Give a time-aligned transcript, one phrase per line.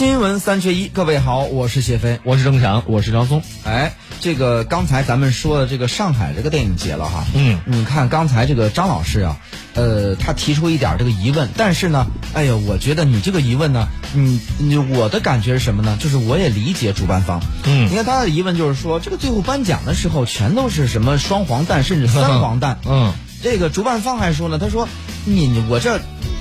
[0.00, 3.42] 新闻三缺一，各位好，我是谢飞，我是郑强，我是张松。
[3.64, 9.36] 哎，这个刚才咱们说的这个上海这个电影节了哈，嗯，你看刚才这个张老师啊，
[9.74, 15.98] 呃，他提出一点这个疑问，但是呢，哎呀，我觉得你这个疑问呢，你你我的感觉是什么呢？
[16.00, 23.12] 就是我也理解主办方，嗯你看他的疑问就是说，这个最后颁奖的时候全都是什么双黄蛋，甚至三黄蛋， 嗯，
[23.42, 24.88] 这个主办方还说呢，他说
[25.26, 26.00] 你你我这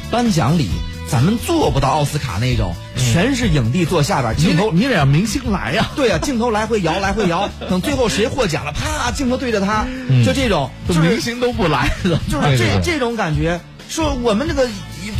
[0.09, 0.69] 颁奖礼。
[1.09, 9.85] 咱们做不到奥斯卡那种，全是影帝坐下边，镜头你得让明星来呀、 对呀、镜头来回摇，来回摇， 等最后谁获奖了，啪，镜头对着他，
[10.23, 12.19] 就这种，就是明星都不来了。
[12.29, 13.59] 就是这这种感觉。
[13.89, 14.69] 说我们这个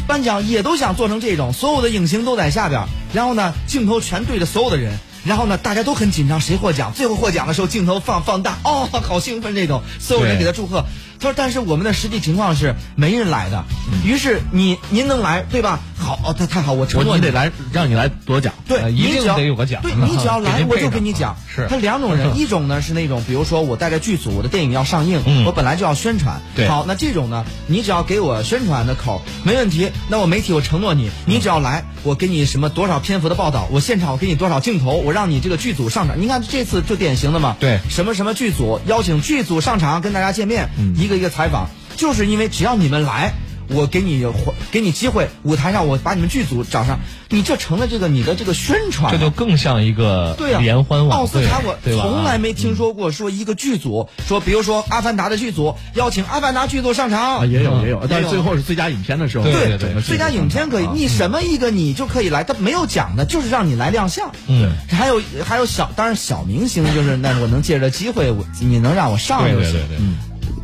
[0.05, 4.93] 颁奖也都想做成这种，所有的影星都在下边，然后呢，镜头全对着所有的人，
[5.25, 6.93] 然后呢，大家都很紧张，谁获奖？
[6.93, 10.85] 最后获奖的时候，镜头放放大，哦，好兴奋，这种所有人给他祝贺。
[11.19, 13.63] 他说：“但是我们的实际情况是没人来的，
[14.05, 15.79] 于是你您能来对吧？
[15.99, 18.53] 好，哦，太太好，我承诺我你得来，让你来夺奖。
[18.67, 21.37] 对，呃一定要得有个奖对你只要来， 我就给您配上给你讲。
[21.53, 26.39] 是他两种人， 一种呢是那种，比如说我带着剧组，我的电影要上映，嗯我本来就要宣传。
[26.55, 36.19] 对好，那这种呢，你只要给我宣传的口没问题，那我媒体我承诺你，你只要来，我给你什么多少篇幅的报道，我现场我给你多少镜头，我让你这个剧组上场。
[36.21, 43.33] 你看这次就典型的嘛，对什么什么剧组邀请剧组上场跟大家见面，嗯一个一个采访，就是因为只要你们来。
[43.69, 44.25] 我给你
[44.71, 52.03] 给你机会，舞台上我把你们剧组找上，你这成了这个你的这个宣传，这就更像一个对啊、联欢晚会，奥斯卡我对吧？
[52.03, 60.01] 从来没听说过说一个剧组说，比如说《阿凡达》的剧组邀请《阿凡达》剧组上场，啊，也有也有，但是最后是最佳影片的时候，对对对对。
[60.01, 64.31] 最佳影片可以，你什么一个你就可以来，他没有奖的，就是让你来亮相。
[64.47, 69.71] 嗯，还有还有小，当然小明星就是，那我能借着机会，我你能让我上就行。
[69.71, 70.17] 对对对对，嗯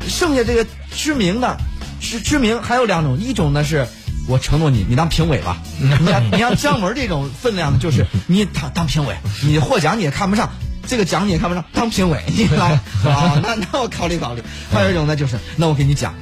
[0.08, 1.58] 剩下这个知名的，
[2.06, 3.88] 知知名还有两种，一种呢是。
[4.28, 5.61] 我承诺你，你当评委吧。
[5.78, 10.50] 你像你像姜文这种分量的，就是 你当当评委，你获奖你也看不上，
[10.88, 12.72] 这个奖你也看不上，当评委 你来
[13.06, 14.41] 啊，那那我考虑考虑。
[14.74, 16.16] 还有一种呢，就是那我给你讲，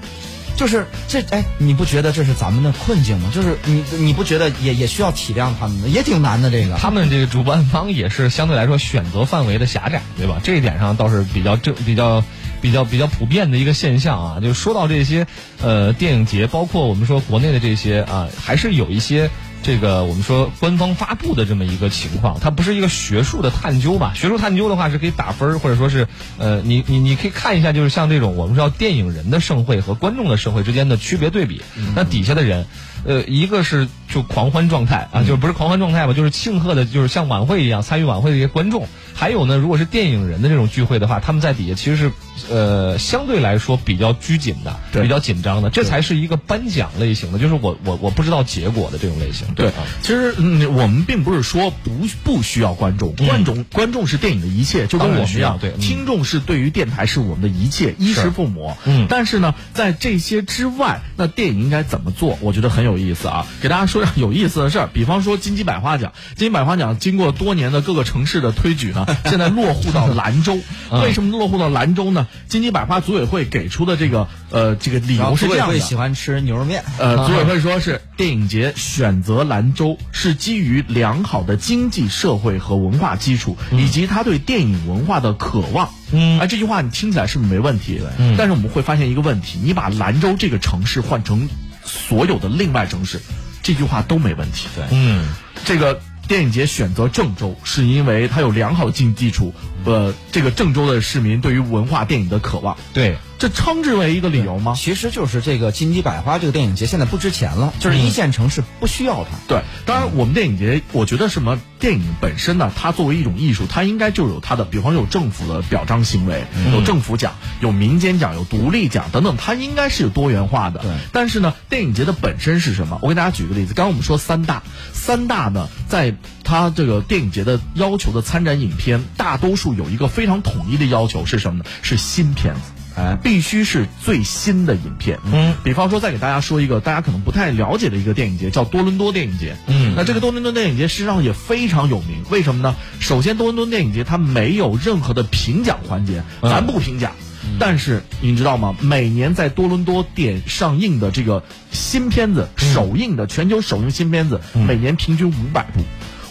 [0.57, 3.31] 就是这哎，你不觉得这是咱们的困境吗？
[3.34, 5.88] 就是你你不觉得也也需要体谅他们吗？
[5.88, 6.75] 也挺难的这个。
[6.75, 10.41] 他们这个主办方也是相对来说选择范围的狭窄，对吧？
[10.44, 12.22] 这一点上倒是比较正、比较、
[12.63, 14.40] 比较、比较普遍的一个现象啊。
[14.41, 15.28] 就说到这些
[15.62, 19.29] 呃电影节，包括我们说国内的这些啊，还是有一些。
[19.66, 24.12] 这个我们说官方发布的这么一个情况，它不是一个学术的探究吧？
[24.13, 31.62] 学术探究的话是可以打分儿，或者说是呃，你你你可以看一下，就是像这种我们说电影人的盛会和观众的盛会之间的区别对比。
[31.95, 32.66] 那底下的人，
[33.06, 38.88] 呃，一个是就狂欢状态啊，就是不是狂欢状态吧，就是庆贺的，就是像晚会一样参与晚会的一些观众。
[39.16, 42.12] 还有呢，如果是电影人的这种聚会的话，他们在底下其实是
[42.50, 49.47] 呃相对来说比较拘谨的，对比较紧张的，这才是一个颁奖类型的，就是我我我不知道结果的这种类型。
[49.56, 51.91] 对啊，其实嗯，我们并不是说不
[52.24, 58.75] 不需要观众，观众观众是电影的一切，就跟我们一样，对嗯听众是对于电台是我们的一切，衣食父母。
[58.85, 62.40] 嗯但是呢，在这些之外，那电影应该怎么做？
[62.41, 64.90] 我觉得很有意思啊，给大家说点有意思的事儿。
[64.91, 70.59] 比方说金鸡百花奖，金鸡百花奖经过多年的各个城市的推举呢，现在落户到兰州。
[70.91, 72.28] 嗯为什么落户到兰州呢？
[72.47, 75.74] 金鸡百花组委会给出的这个呃这个理由是这样的。
[75.74, 85.90] 会喜欢吃牛肉面，呃，组委会说是电影节选择兰州是基于良好的经济社会和文化基础，以及他对电影文化的渴望。
[86.12, 88.00] 嗯哎，这句话你听起来是不是没问题？
[88.19, 91.50] 嗯但是我们会发现一个问题，你把兰州这个城市换成
[91.84, 93.19] 所有的另外城市，
[93.63, 94.68] 这句话都没问题。
[94.75, 95.34] 对，嗯，
[95.66, 104.74] 这个电影节选择郑州，是因为它有良好的经济基础，呃，这个郑州的市民对于文化电影的渴望，对，这称之为一个理由吗？
[104.74, 109.31] 其实就是这个金鸡百花这个电影节现在不值钱了，就是一线城市不需要它。
[109.50, 120.80] 对，当然我们电影节，我觉得什么电影本身呢，它作为一种艺术，它应该就有它的，比方有政府的表彰行为，有政府奖，有民间奖，有独立奖等等，它应该是有多元化的。
[120.80, 122.98] 对但是呢，电影节的本身是什么？
[123.02, 126.16] 我给大家举个例子，刚刚我们说三大，三大呢，在
[126.46, 131.69] 它这个电影节的要求的参展影片，大多数有一个非常统一的要求是什么呢？
[131.81, 132.62] 是新片子。
[132.95, 135.19] 哎，必须是最新的影片。
[135.25, 139.56] 嗯，比方说，再给大家说一个大家可能不太了解的一个电影节，叫多伦多电影节。
[139.68, 142.75] 嗯那这个多伦多电影节实际上也非常有名，为什么呢？
[143.00, 147.12] 首先，多伦多电影节它没有任何的评奖环节，嗯咱不评奖。
[147.60, 148.74] 但是你知道吗？
[148.80, 155.81] 每年在多伦多点上映的这个新片子，首映的全球首映新片子，每年平均五百部。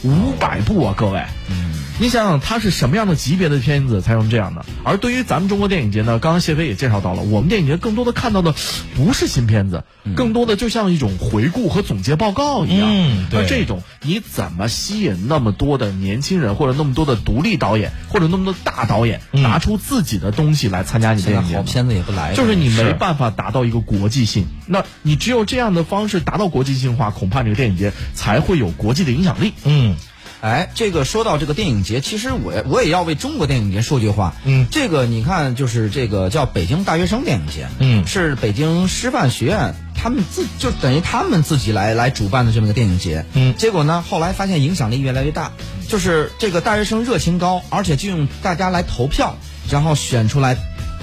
[0.03, 1.23] 五百部啊，各位。
[1.49, 4.65] 嗯，你想想，它是什么样的级别的片子才用这样的？
[4.85, 8.55] 而对于咱们中国电影节呢，刚刚谢飞也介绍到了，我们电影节更多的看到的
[8.95, 9.85] 不是新片子，
[10.17, 12.89] 更多的就像一种回顾和总结报告一样。
[12.91, 21.65] 嗯对那这种你怎么吸引那么多的年轻人，或者那么多的独立导演，或者那么多大导演，拿出自己的东西来参加你现在好电影？
[21.65, 29.53] 片子也不来，就是你没办法达到一个国际性，那你只有这样的方式达到国际性化，恐怕这个电影节才会有国际的影响力。
[29.65, 29.92] 嗯，
[30.43, 34.35] 哎，这个说到这个电影节，其实我也我也要为中国电影节说句话。
[34.45, 43.25] 嗯这个你看，就是这个叫北京大学生电影节，嗯是北京师范学院他们自就等于他们自己来来主办的这么个电影节。
[43.35, 45.53] 嗯结果呢，后来发现影响力越来越大，
[45.89, 49.37] 就是这个大学生热情高，而且就用大家来投票，
[49.71, 50.57] 然后选出来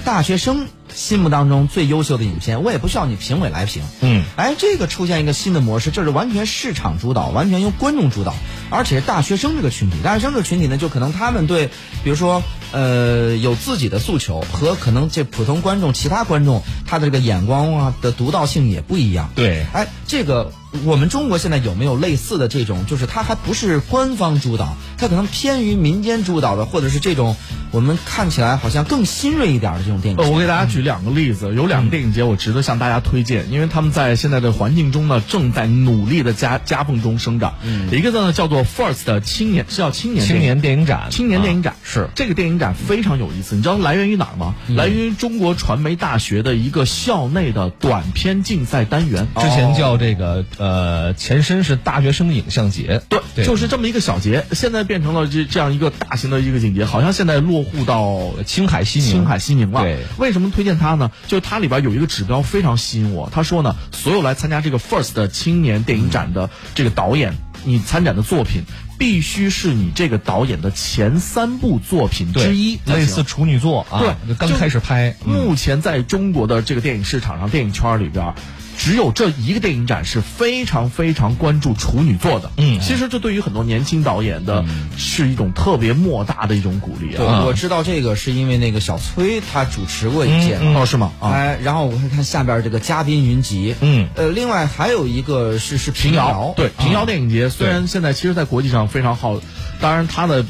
[0.04, 3.82] 大学生心目当中最优秀的影片，我也不需要你评委来评。
[4.00, 8.34] 嗯，哎，这个出现一个新的模式，就是完全市场主导，完全由观众主导，
[8.70, 9.96] 而且是大学生这个群体。
[10.02, 11.68] 大学生这个群体呢，就可能他们对，
[12.02, 12.42] 比如说，
[12.72, 19.30] 呃，有自己的诉求，和可能这普通观众、其他观众他的这个眼光啊的独到性也不一样。
[19.34, 20.52] 对，哎，这个
[20.84, 27.36] 我们中国现在有没有类似的这种，就是它还不是官方主导，它可能偏于民间主导的，或者是这种
[27.70, 30.30] 我们看起来好像更新锐一点的这种电影呃，节？
[30.32, 37.54] 我给大家举两个例子，有两个电影节我值得向大家推荐，因为他们在现在的环境中呢，正在努力的夹夹缝中生长。
[37.62, 42.08] 嗯，一个呢叫做 First 的青年，是叫青年青年电影展，青年电影展、啊是。
[42.14, 44.54] 这个电影展非常有意思，你知道来源于哪儿吗？
[44.68, 49.28] 来源于中国传媒大学的一个校内的短片竞赛单元。
[49.36, 53.44] 之前叫这个呃前身是大学生影像节，对，对。
[53.44, 59.82] 就是这么一个小节，现在变成了这这样一个大型的一个景节，好像现在落户到青海西宁，青海西宁了。
[59.82, 61.10] 对为什么推荐他呢？
[61.26, 63.30] 就是它里边有一个指标非常吸引我。
[63.32, 67.34] 他说呢，所有来参加这个 First 的青年电影展的这个导演，
[67.64, 68.64] 你参展的作品
[68.98, 78.34] 必须是你这个导演的前三部作品之一，类似处女作啊，对刚开始拍，嗯目前在中国的这个电影市场上，电影圈里边。
[78.80, 82.80] 只有这一个电影展是非常非常关注处女座的，嗯。
[82.80, 84.64] 其实这对于很多年轻导演的
[84.96, 87.44] 是一种特别莫大的一种鼓励对，啊！
[87.44, 90.80] 我知道这个是因为那个小崔他主持过一届嘛。
[90.80, 91.12] 哦，是吗？
[91.20, 99.38] 啊，哎，然后我会看下边这个嘉宾云集，嗯，呃，另外还有一个是是平遥，对平遥啊电影节，虽然现在其实在国际上非常好，
[99.78, 100.46] 当然它的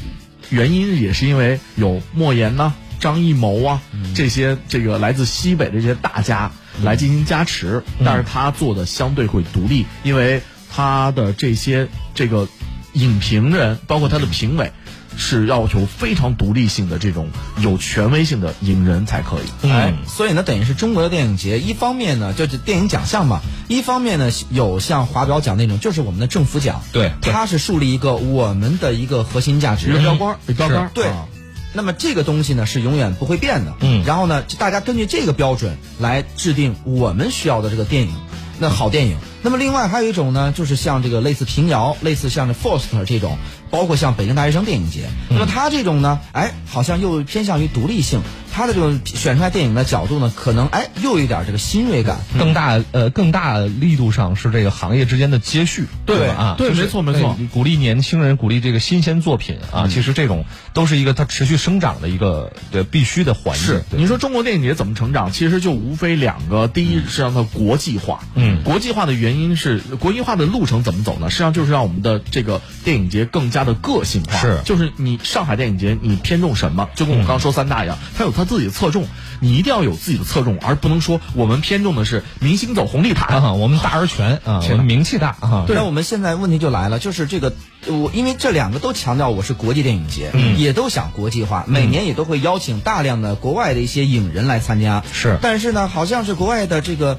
[0.50, 3.82] 原因也是因为有莫言呐、张艺谋啊、
[4.15, 12.49] 这些这个来自西北的这些大家来进行加持，但是他做的相对会独立，因为他的这些这个
[12.93, 14.73] 影评人，包括他的评委。
[15.17, 17.29] 是要求非常独立性的这种
[17.59, 19.69] 有权威性的影人才可以。
[19.69, 31.27] 哎，所以呢，等于是中国的电影节，一方面呢就是电影奖项嘛，一方面呢有像华表奖那种，就是我们的政府奖，对对它是树立一个我们的一个核心价值一个标杆，标杆，对啊
[31.72, 38.14] 那么这个东西呢是永远不会变的，嗯然后呢，大家根据这个标准来制定我们需要的这个电影，
[38.58, 39.17] 那好电影。
[39.43, 43.39] 那么另外还有一种呢，就是像这个类似平遥、类似像这 Forster 这种，
[43.71, 45.09] 包括像北京大学生电影节。
[45.31, 48.21] 那么它这种呢，哎，好像又偏向于独立性，
[48.53, 52.19] 它的这种选出来电影的角度呢，可能哎又有一点这个新锐感。
[52.39, 60.45] 更大呃更大力度上是这个行业之间的接续，对吧啊，对就是没错没错哎鼓励年轻人，鼓励这个新鲜作品啊，其实这种
[60.75, 63.65] 都是一个它持续生长的一个对必须的环境。
[63.65, 65.33] 是，你说中国电影节怎么成长？
[65.33, 71.31] 其实就无非两个，第一是让它国际化，嗯国际化的原因是国际化的路程怎么走呢？
[71.31, 76.89] 实际上就是让我们的这个电影节更加的个性化，是就是你上海电影节你偏重什么？
[76.94, 79.06] 就跟我们刚刚说三大一样，它有它自己的侧重，
[79.41, 83.43] 你一定要有自己的侧重，而不能说我们偏重的是明星走红地毯。
[83.43, 87.53] 啊，我们大而全啊， 我们名气大啊，那我们现在问题就来了，就是这个，
[87.87, 95.03] 我因为这两个都强调我是国际电影节，也都想国际化，每年也都会邀请大量的国外的一些影人来参加。
[95.13, 97.19] 是但是呢，好像是国外的这个。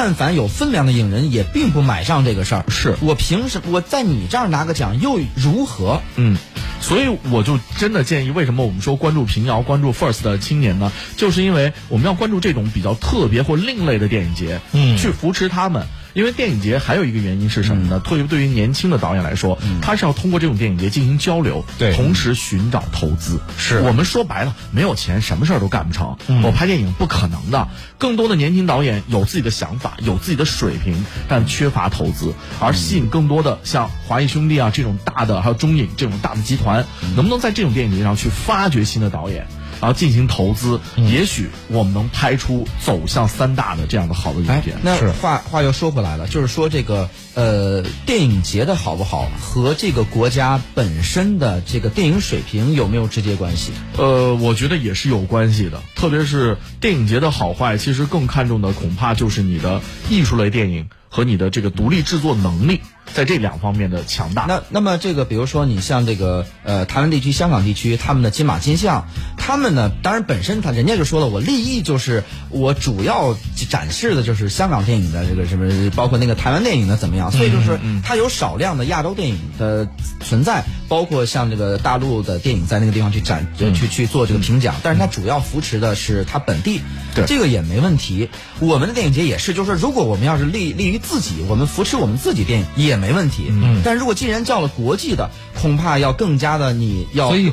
[0.00, 6.00] 但凡有分量的影人也并不买账这个事儿，是我凭什么我在你这儿拿个奖又如何？
[6.14, 6.36] 嗯，
[6.80, 10.92] 所以我就真的建议，为什么我们说关注平遥、关注 First 的青年呢？
[11.16, 15.88] 就是因为我们要关注这种比较特别或另类的电影节，嗯去扶持他们。
[16.14, 18.00] 因为电影节还有一个原因是什么呢？
[18.00, 23.40] 对于对于年轻的导演来说，他是要通过这种电影节进行交流，对同时寻找投资。
[23.56, 26.16] 是我们说白了，没有钱，什么事儿都干不成。
[26.42, 27.68] 我拍电影不可能的。
[27.98, 36.86] 更多的年轻导演有自己的想法，有自己的水平，但缺乏投资，而吸引更多的像华谊兄弟啊这种大的，还有中影这种大的集团，
[37.16, 39.46] 能不能在这种电影节上去发掘新的导演？
[39.80, 53.72] 然后进行投资，也许我们能拍出走向三大的这样的好的影哎片。，那话话又说回来了，就是说这个呃电影节的好不好和这个国家本身的这个电影水平有没有直接关系？
[53.96, 62.80] 呃，我觉得也是有关系的，特别是电影节的好坏，其实更看重的恐怕就是你的艺术类电影和你的这个独立制作能力，
[63.14, 64.44] 在这两方面的强大。
[64.46, 73.36] 那那么这个，比如说你像这个呃台湾地区、香港地区，他们的金马金像，他们呢，当然本身他人家就说了，我利益就是我主要
[73.68, 79.88] 展示的就是香港电影的这个什么，包括那个台湾电影的怎么样，所以就是它有少量的亚洲电影的
[80.20, 86.80] 存在，包括像这个大陆的电影在那个地方去展、呃去去做这个评奖，但是它主要扶持的是它本地，
[87.14, 88.28] 对这个也没问题。
[88.60, 93.46] 我们的电影节也是，就是说如果我们要是利利于自己，我们扶持我们自己电影也没问题。
[93.50, 97.52] 嗯，但如果既然叫了国际的，恐怕要更加的你要所以。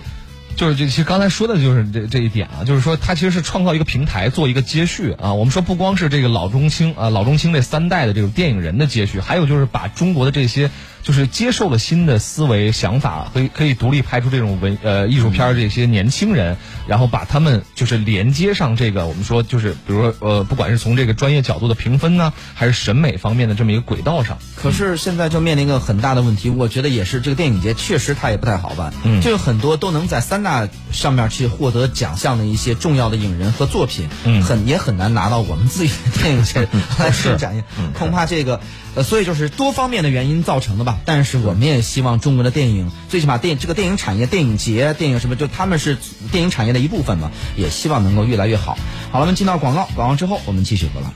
[0.55, 5.33] 就是这，其实刚才说的就是这这一点啊，就是说它其实是创造一个平台，做一个接续啊。
[5.33, 10.71] 我们说不光是这个老中青啊，老中青这三代的这种电影人的接续，还有就是把中国的这些
[11.03, 16.57] 就是接受了新的思维想法，可以可以独立拍出这种文呃艺术片儿这些年轻人，
[16.87, 29.21] 然后把他们就是连接上这个我们说就是比如说呃，不管是从这个专业角度的评分呢，还是审美方面的这么一个轨道上，可是现在就面临一个很大的问题，我觉得也是这个电影节确实它也不太好办，嗯。
[29.21, 38.61] 就有很多都能在三大上面去获得奖项的一些重要的影人和作品，嗯很也很难拿到我们自己的电影节来去展现， 嗯恐怕这个
[38.95, 40.99] 呃，所以就是多方面的原因造成的吧。
[41.03, 45.97] 但是我们也希望中国的电影，最起码电这个电影产业、电影节、电影什么，就他们是
[46.31, 48.77] 电影产业的一部分嘛，也希望能够越来越好。
[49.11, 51.07] 好了，我们进到广告，广告之后我们继续回来。